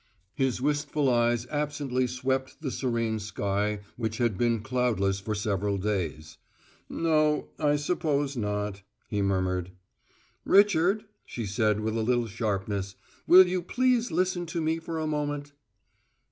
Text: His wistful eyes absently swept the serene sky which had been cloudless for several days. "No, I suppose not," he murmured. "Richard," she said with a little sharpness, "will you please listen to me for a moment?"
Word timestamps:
His 0.33 0.59
wistful 0.59 1.11
eyes 1.11 1.45
absently 1.51 2.07
swept 2.07 2.63
the 2.63 2.71
serene 2.71 3.19
sky 3.19 3.81
which 3.97 4.17
had 4.17 4.35
been 4.35 4.61
cloudless 4.61 5.19
for 5.19 5.35
several 5.35 5.77
days. 5.77 6.39
"No, 6.89 7.49
I 7.59 7.75
suppose 7.75 8.35
not," 8.35 8.81
he 9.09 9.21
murmured. 9.21 9.73
"Richard," 10.43 11.05
she 11.23 11.45
said 11.45 11.81
with 11.81 11.95
a 11.95 12.01
little 12.01 12.25
sharpness, 12.25 12.95
"will 13.27 13.45
you 13.45 13.61
please 13.61 14.09
listen 14.11 14.47
to 14.47 14.59
me 14.59 14.79
for 14.79 14.97
a 14.97 15.05
moment?" 15.05 15.53